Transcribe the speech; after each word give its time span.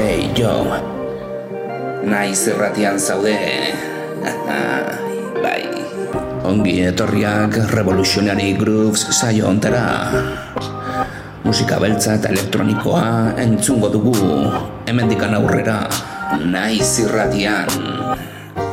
Hey, 0.00 0.32
jo 0.32 0.64
Naiz 2.08 2.48
erratian 2.48 2.96
zaude. 2.96 3.36
Bai. 5.44 5.60
Ongi 6.48 6.78
etorriak 6.88 7.58
Revolutionary 7.76 8.56
Grooves 8.56 9.04
saio 9.12 9.50
ontara. 9.52 10.08
Musika 11.44 11.76
beltza 11.84 12.16
eta 12.16 12.32
elektronikoa 12.32 13.36
entzungo 13.44 13.92
dugu. 13.92 14.16
Hemendikan 14.88 15.36
aurrera 15.36 15.82
Naiz 16.48 16.96
irratian 17.04 17.68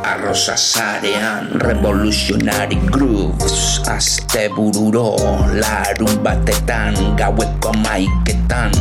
arroza 0.08 0.56
zarean 0.56 1.52
Revolutionary 1.60 2.80
Grooves 2.88 3.82
Azte 3.92 4.48
bururo 4.56 5.20
Larun 5.60 6.24
batetan 6.24 6.96
Gaueko 7.20 7.76
maiketan 7.84 8.72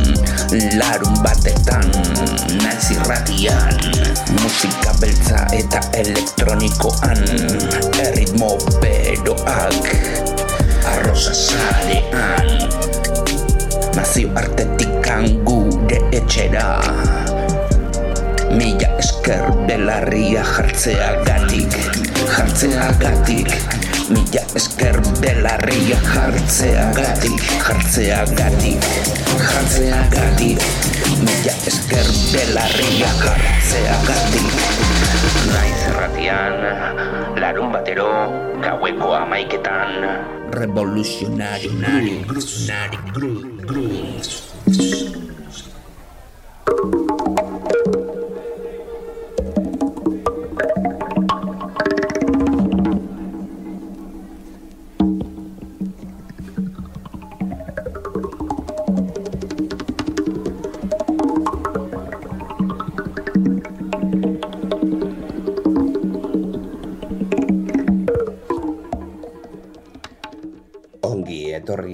Larun 0.79 1.15
batetan 1.19 1.83
Naiz 2.63 2.87
irratian 2.95 3.75
Musika 4.39 4.95
beltza 5.03 5.43
eta 5.51 5.83
elektronikoan 5.99 7.19
Erritmo 8.07 8.55
beroak 8.79 9.83
Arroza 10.95 11.35
zarean 11.35 12.47
Nazio 13.99 14.31
artetikan 14.39 15.27
gure 15.43 15.99
etxera 16.15 16.79
Mila 18.47 18.87
esker 18.95 19.43
belarria 19.67 20.39
jartzea 20.39 21.19
gatik 21.27 21.73
Jartzea 22.31 22.87
gatik 23.01 23.51
Mila 24.07 24.43
esker 24.55 24.95
belarria 25.19 25.99
jartzea 26.07 26.85
gatik 26.95 27.43
Jartzea 27.59 28.23
gatik 28.39 28.79
Jartzea 29.35 29.99
gatik 30.15 30.63
Mila 31.19 31.55
esker 31.67 32.07
belarria 32.31 33.11
jartzea 33.19 33.95
gatik 34.07 34.55
Naiz 35.51 35.81
erratian 35.91 36.55
Larun 37.43 37.75
batero 37.75 38.11
Gaueko 38.63 39.11
amaiketan 39.27 40.07
Revolutionary 40.55 41.67
Revolutionary 41.83 42.97
Grooves 43.11 44.47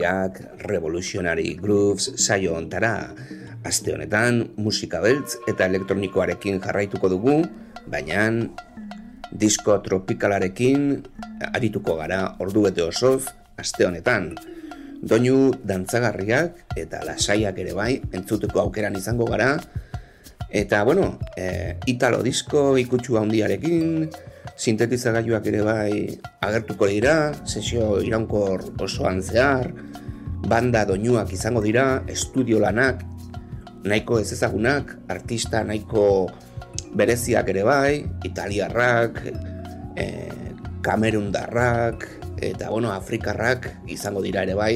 etorriak 0.04 0.68
Revolutionary 0.68 1.56
Grooves 1.56 2.12
saio 2.18 2.56
ontara. 2.56 3.14
Aste 3.64 3.94
honetan 3.96 4.52
musika 4.58 5.00
beltz 5.00 5.38
eta 5.48 5.66
elektronikoarekin 5.66 6.60
jarraituko 6.60 7.08
dugu, 7.08 7.44
baina 7.88 8.28
disko 9.32 9.80
tropikalarekin 9.80 11.04
arituko 11.54 11.96
gara 11.96 12.36
ordu 12.40 12.64
bete 12.68 12.84
osoz 12.84 13.30
aste 13.58 13.86
honetan. 13.86 14.36
Doinu 15.04 15.54
dantzagarriak 15.64 16.76
eta 16.76 17.04
lasaiak 17.08 17.58
ere 17.60 17.74
bai 17.74 18.02
entzuteko 18.12 18.60
aukeran 18.60 18.96
izango 18.96 19.26
gara. 19.26 19.56
Eta 20.52 20.84
bueno, 20.84 21.18
e, 21.38 21.80
italo 21.88 22.22
disko 22.22 22.76
ikutsu 22.78 23.18
handiarekin, 23.18 24.10
sintetizagailuak 24.56 25.48
ere 25.50 25.62
bai 25.66 25.94
agertuko 26.46 26.88
dira, 26.88 27.34
sesio 27.46 27.98
iraunkor 28.04 28.66
osoan 28.84 29.22
zehar, 29.24 29.72
banda 30.48 30.84
doinuak 30.86 31.32
izango 31.34 31.64
dira, 31.64 32.04
estudio 32.08 32.60
lanak, 32.60 33.04
nahiko 33.84 34.20
ez 34.20 34.32
ezagunak, 34.36 34.96
artista 35.12 35.64
nahiko 35.64 36.28
bereziak 36.96 37.50
ere 37.50 37.64
bai, 37.68 38.04
italiarrak, 38.28 39.20
e, 39.98 40.06
kamerundarrak, 40.84 42.08
eta 42.44 42.70
bueno, 42.70 42.92
afrikarrak 42.92 43.70
izango 43.92 44.22
dira 44.24 44.44
ere 44.44 44.56
bai, 44.56 44.76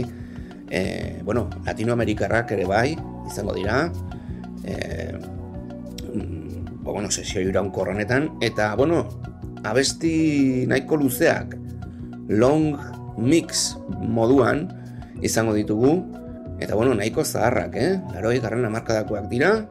e, 0.72 1.22
bueno, 1.24 1.50
latinoamerikarrak 1.66 2.56
ere 2.58 2.66
bai 2.68 2.96
izango 3.28 3.56
dira, 3.56 3.88
e, 4.64 5.14
bueno, 6.82 7.12
sesio 7.12 7.42
iraunkor 7.44 7.92
honetan, 7.92 8.32
eta 8.42 8.74
bueno, 8.76 9.06
abesti 9.64 10.66
nahiko 10.70 10.98
luzeak 11.00 11.56
long 12.30 12.78
mix 13.18 13.76
moduan 14.04 14.68
izango 15.26 15.56
ditugu 15.58 16.04
eta 16.58 16.74
bueno, 16.74 16.94
nahiko 16.98 17.22
zaharrak, 17.22 17.74
eh? 17.78 18.02
Laroi 18.14 18.42
garran 18.42 18.66
amarkadakoak 18.66 19.30
dira 19.30 19.66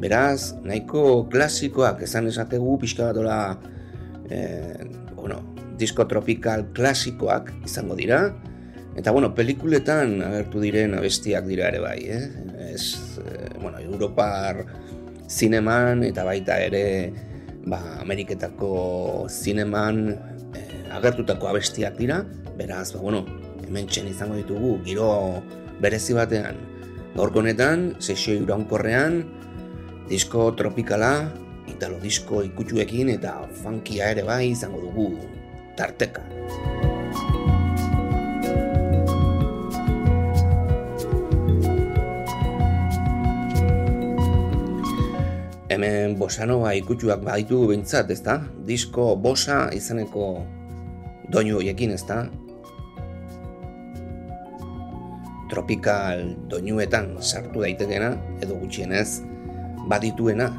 beraz, 0.00 0.54
nahiko 0.64 1.26
klasikoak 1.28 2.02
esan 2.06 2.30
esategu 2.30 2.78
pixka 2.80 3.10
bat 3.10 3.58
eh, 4.30 4.78
bueno, 5.14 5.42
disko 5.76 6.06
tropical 6.06 6.70
klasikoak 6.72 7.50
izango 7.66 7.98
dira 7.98 8.30
eta 8.96 9.10
bueno, 9.10 9.34
pelikuletan 9.34 10.22
agertu 10.22 10.62
diren 10.62 10.94
abestiak 10.98 11.46
dira 11.46 11.68
ere 11.70 11.80
bai, 11.82 12.00
eh? 12.06 12.26
Ez, 12.70 13.18
eh, 13.22 13.50
bueno, 13.60 13.78
Europar 13.78 14.64
zineman 15.30 16.02
eta 16.06 16.24
baita 16.26 16.58
ere 16.62 17.29
ba, 17.66 17.80
Ameriketako 18.00 19.26
zineman 19.28 20.16
e, 20.54 20.60
agertutako 20.92 21.50
abestiak 21.50 21.98
dira, 21.98 22.24
beraz, 22.56 22.92
ba, 22.94 23.00
bueno, 23.00 23.24
hemen 23.66 23.88
izango 23.88 24.36
ditugu, 24.36 24.78
giro 24.84 25.42
berezi 25.80 26.14
batean, 26.14 26.56
gaurko 27.16 27.40
honetan, 27.40 27.96
sesio 27.98 28.34
iraunkorrean, 28.42 29.24
disko 30.08 30.50
tropikala, 30.58 31.30
italo 31.70 32.00
disko 32.02 32.42
ikutsuekin 32.42 33.14
eta 33.14 33.46
funkia 33.62 34.10
ere 34.14 34.26
bai 34.26 34.50
izango 34.50 34.82
dugu, 34.82 35.10
tarteka. 35.76 36.24
Hemen 45.70 46.16
bosanova 46.18 46.72
ikutsuak 46.74 47.22
baditu 47.22 47.62
bintzat, 47.70 48.10
ez 48.10 48.20
da? 48.26 48.40
Disko 48.66 49.14
bosa 49.16 49.68
izaneko 49.74 50.42
doinu 51.30 51.60
horiekin, 51.60 51.94
ez 51.94 52.02
da? 52.08 52.24
Tropikal 55.50 56.26
doinuetan 56.50 57.16
sartu 57.22 57.62
daitekena, 57.62 58.12
edo 58.42 58.58
gutxienez, 58.58 59.22
badituena. 59.90 60.50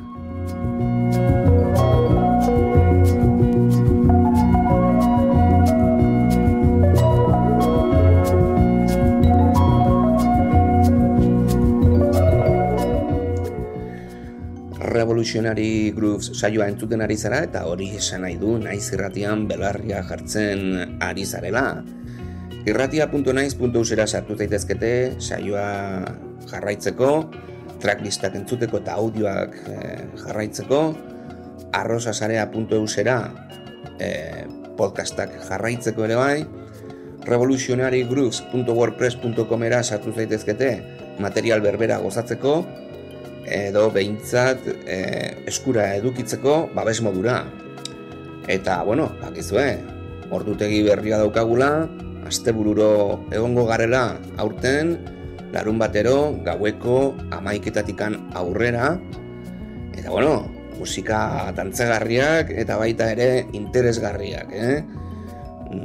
Revolutionary 15.21 15.93
Grooves 15.93 16.33
saioa 16.33 16.65
entzuten 16.71 17.03
ari 17.05 17.13
zara 17.13 17.43
eta 17.45 17.59
hori 17.69 17.91
esan 17.93 18.23
nahi 18.25 18.41
du 18.41 18.55
naiz 18.57 18.89
irratian 18.95 19.43
belarria 19.45 20.01
jartzen 20.01 20.97
ari 20.97 21.29
zarela. 21.29 21.85
Irratia.naiz.usera 22.65 24.09
sartu 24.09 24.33
zaitezkete 24.33 25.21
saioa 25.21 26.01
jarraitzeko, 26.49 27.29
tracklistak 27.85 28.33
entzuteko 28.41 28.81
eta 28.81 28.97
audioak 28.97 29.53
eh, 29.69 30.09
jarraitzeko, 30.23 30.97
arrosasarea.eusera 31.77 33.21
eh, 34.01 34.49
podcastak 34.73 35.37
jarraitzeko 35.51 36.01
ere 36.09 36.17
bai, 36.17 36.41
revolutionarygrooves.wordpress.com 37.29 39.69
era 39.69 39.83
sartu 39.83 40.17
zaitezkete 40.17 40.81
material 41.21 41.61
berbera 41.61 42.01
gozatzeko, 42.01 42.65
edo 43.45 43.89
behintzat 43.93 44.67
e, 44.85 44.99
eskura 45.49 45.95
edukitzeko 45.97 46.69
babes 46.75 47.01
modura. 47.01 47.43
Eta, 48.49 48.81
bueno, 48.83 49.11
bakizue, 49.21 49.79
ordutegi 50.33 50.81
berria 50.85 51.19
daukagula, 51.21 51.87
astebururo 52.27 53.25
egongo 53.31 53.65
garela 53.69 54.17
aurten, 54.41 54.97
larun 55.51 55.77
batero, 55.81 56.33
gaueko 56.45 57.13
amaiketatikan 57.35 58.17
aurrera, 58.39 58.95
eta, 59.97 60.09
bueno, 60.09 60.47
musika 60.81 61.51
tantzagarriak 61.55 62.49
eta 62.57 62.77
baita 62.81 63.11
ere 63.13 63.45
interesgarriak, 63.53 64.49
eh? 64.55 64.81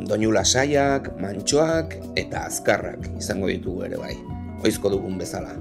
Doinu 0.09 0.33
lasaiak, 0.35 1.13
mantxoak 1.23 1.95
eta 2.19 2.47
azkarrak 2.49 3.13
izango 3.21 3.51
ditugu 3.53 3.85
ere 3.87 4.01
bai. 4.01 4.17
Oizko 4.65 4.91
dugun 4.91 5.19
bezala. 5.21 5.53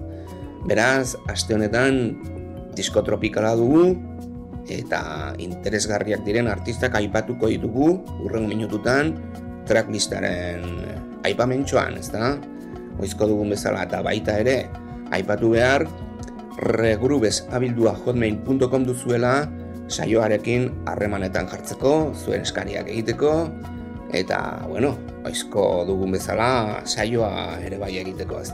Beraz, 0.65 1.13
aste 1.29 1.53
honetan 1.53 2.17
disko 2.75 3.03
tropikala 3.06 3.53
dugu, 3.56 3.94
eta 4.65 5.35
interesgarriak 5.38 6.25
diren 6.25 6.50
artistak 6.50 6.95
aipatuko 6.97 7.51
ditugu 7.51 8.01
urrengo 8.25 8.50
minututan 8.50 9.13
tracklistaren 9.69 10.65
aipamentxoan, 11.25 12.00
ez 12.01 12.09
da? 12.13 12.33
Oizko 13.01 13.29
dugun 13.29 13.53
bezala 13.53 13.85
eta 13.85 14.01
baita 14.06 14.39
ere, 14.41 14.65
aipatu 15.13 15.53
behar, 15.53 15.85
regrubes 16.65 17.44
abildua 17.53 17.94
hotmail.com 17.94 18.85
duzuela 18.88 19.45
saioarekin 19.85 20.71
harremanetan 20.89 21.50
jartzeko, 21.51 22.13
zuen 22.17 22.41
eskariak 22.41 22.89
egiteko, 22.89 23.35
eta, 24.17 24.65
bueno, 24.69 24.95
oizko 25.27 25.83
dugun 25.85 26.15
bezala 26.17 26.81
saioa 26.85 27.59
ere 27.65 27.77
bai 27.81 27.97
egiteko, 28.01 28.41
ez 28.41 28.50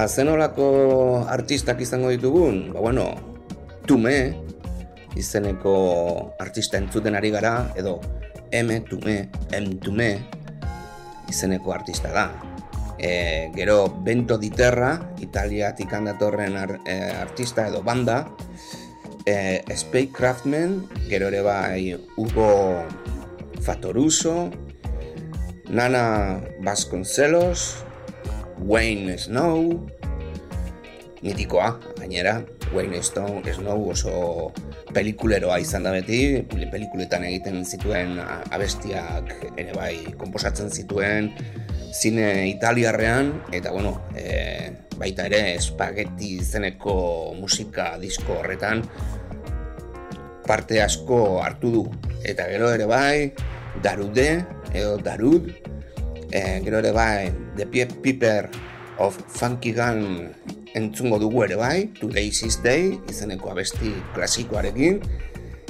Eta 0.00 0.08
zenolako 0.08 0.66
artistak 1.28 1.82
izango 1.84 2.08
ditugun? 2.08 2.70
Ba, 2.72 2.80
bueno, 2.80 3.02
Tume, 3.84 4.32
izeneko 5.12 5.74
artista 6.40 6.78
entzuten 6.80 7.18
ari 7.18 7.28
gara, 7.28 7.68
edo 7.76 7.98
M, 8.48 8.78
Tume, 8.88 9.28
M, 9.52 9.74
Tume, 9.84 10.06
izeneko 11.28 11.74
artista 11.76 12.14
da. 12.16 12.24
E, 12.96 13.52
gero 13.52 13.90
Bento 14.00 14.38
Diterra, 14.40 14.94
Italiatik 15.20 15.92
handatorren 15.92 16.56
ar, 16.56 16.78
e, 16.88 16.96
artista 17.20 17.68
edo 17.68 17.84
banda, 17.84 18.22
e, 19.28 19.60
Spake 19.68 20.16
Craftman, 20.16 20.78
gero 21.12 21.28
ere 21.28 21.44
bai 21.44 21.92
Hugo 22.16 22.88
Fatoruso, 23.60 24.48
Nana 25.68 26.40
Vasconcelos, 26.64 27.84
Wayne 28.66 29.16
Snow, 29.18 29.86
mitikoa, 31.22 31.78
gainera, 31.98 32.44
Wayne 32.74 33.02
Snow, 33.02 33.42
Snow 33.44 33.90
oso 33.90 34.52
pelikuleroa 34.94 35.58
izan 35.62 35.86
da 35.86 35.92
beti, 35.94 36.42
pelikuletan 36.48 37.24
egiten 37.28 37.64
zituen 37.64 38.18
abestiak 38.20 39.34
ere 39.56 39.72
bai 39.76 39.94
komposatzen 40.18 40.70
zituen 40.70 41.32
zine 41.92 42.48
italiarrean, 42.50 43.32
eta 43.52 43.72
bueno, 43.74 43.96
e, 44.14 44.70
baita 45.00 45.26
ere 45.26 45.56
espagetti 45.56 46.36
izeneko 46.38 46.94
musika 47.38 47.96
disko 47.98 48.38
horretan 48.42 48.84
parte 50.46 50.80
asko 50.82 51.40
hartu 51.42 51.70
du. 51.74 51.82
Eta 52.26 52.46
gero 52.50 52.70
ere 52.74 52.86
bai, 52.90 53.32
darude, 53.82 54.44
edo 54.74 54.96
darud, 54.98 55.50
e, 56.30 56.60
gero 56.64 56.78
ere 56.78 56.92
bai 56.94 57.30
The 57.56 57.66
Piper 57.66 58.50
of 58.98 59.18
Funky 59.28 59.72
Gun 59.74 60.30
entzungo 60.74 61.18
dugu 61.18 61.44
ere 61.44 61.56
bai 61.58 61.90
Today's 61.98 62.42
is 62.46 62.62
Day 62.62 62.98
izeneko 63.10 63.50
abesti 63.50 63.92
klasikoarekin. 64.14 65.02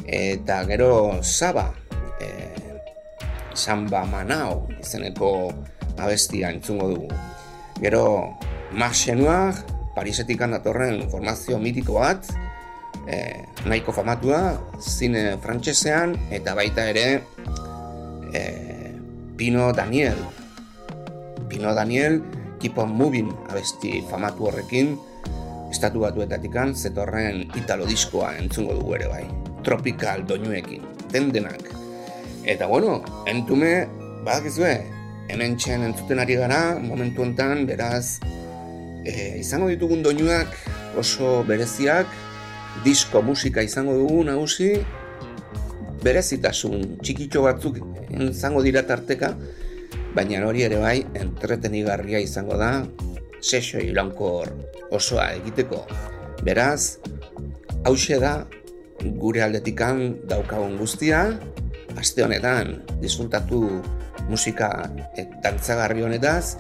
Eta 0.05 0.65
gero 0.69 1.21
Saba 1.23 1.71
e, 2.21 2.29
Samba 3.55 4.05
Manao 4.05 4.69
izeneko 4.81 5.53
abestia 5.99 6.53
entzungo 6.53 6.93
dugu. 6.93 7.09
Gero 7.81 8.37
Marche 8.73 9.17
Noir 9.17 9.57
Parisetik 9.97 10.41
handatorren 10.45 11.09
formazio 11.11 11.59
mitiko 11.59 11.99
bat 11.99 12.29
e, 13.09 13.43
nahiko 13.67 13.93
famatua 13.93 14.61
zine 14.79 15.35
frantsesean 15.43 16.15
eta 16.31 16.55
baita 16.55 16.87
ere 16.93 17.07
e, 18.33 18.43
Pino 19.41 19.73
Daniel 19.73 20.21
Pino 21.51 21.75
Daniel, 21.75 22.23
Keep 22.61 22.79
on 22.79 22.95
Moving 22.95 23.33
abesti 23.51 24.05
famatu 24.07 24.47
horrekin, 24.47 24.95
estatu 25.71 26.05
batuetatik 26.05 26.55
zetorren 26.75 27.51
italo 27.59 27.87
diskoa 27.87 28.37
entzungo 28.39 28.75
dugu 28.79 28.95
ere 28.95 29.09
bai. 29.09 29.25
Tropical 29.65 30.25
doinuekin, 30.27 30.83
den 31.13 31.33
denak. 31.33 31.61
Eta 32.45 32.67
bueno, 32.67 33.03
entume, 33.27 33.87
badakizue, 34.25 34.75
hemen 35.29 35.57
txen 35.57 35.85
entzuten 35.85 36.19
ari 36.19 36.37
gara, 36.37 36.79
momentu 36.79 37.23
enten, 37.23 37.67
beraz, 37.67 38.21
e, 39.05 39.41
izango 39.41 39.69
ditugun 39.69 40.03
doinuak 40.03 40.55
oso 40.99 41.43
bereziak, 41.49 42.09
disko 42.85 43.23
musika 43.23 43.63
izango 43.63 43.95
dugu 43.99 44.25
nagusi, 44.25 44.73
berezitasun 46.01 46.97
txikitxo 47.05 47.45
batzuk 47.45 47.81
izango 48.31 48.63
dira 48.65 48.83
tarteka, 48.89 49.35
baina 50.15 50.43
hori 50.47 50.65
ere 50.67 50.79
bai 50.83 50.99
entretenigarria 51.19 52.21
izango 52.23 52.57
da 52.59 52.71
sesio 53.41 53.81
irankor 53.81 54.51
osoa 54.91 55.31
egiteko. 55.39 55.85
Beraz, 56.45 56.99
hause 57.85 58.19
da 58.21 58.35
gure 59.21 59.43
aldetikan 59.45 60.03
daukagun 60.29 60.77
guztia, 60.81 61.23
aste 61.97 62.25
honetan 62.25 62.81
disfrutatu 63.01 63.63
musika 64.29 64.71
et 65.19 65.33
dantzagarri 65.45 66.05
honetaz, 66.05 66.57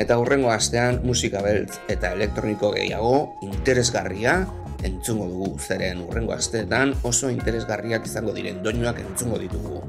eta 0.00 0.16
hurrengo 0.18 0.50
astean 0.50 1.00
musika 1.04 1.42
beltz 1.44 1.78
eta 1.92 2.14
elektroniko 2.16 2.72
gehiago 2.74 3.16
interesgarria 3.46 4.40
entzungo 4.84 5.28
dugu. 5.30 5.52
Zeren 5.60 6.02
hurrengo 6.04 6.34
asteetan 6.34 6.96
oso 7.02 7.30
interesgarriak 7.32 8.08
izango 8.08 8.34
diren 8.36 8.62
doinuak 8.64 9.00
entzungo 9.04 9.38
ditugu 9.40 9.84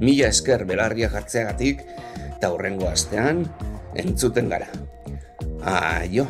mila 0.00 0.28
esker 0.28 0.64
belarria 0.68 1.08
jartzeagatik 1.12 1.82
eta 2.36 2.50
hurrengo 2.52 2.88
astean 2.90 3.46
entzuten 3.96 4.50
gara. 4.52 4.68
Aio! 5.66 6.26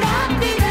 happy, 0.00 0.46
happy. 0.46 0.61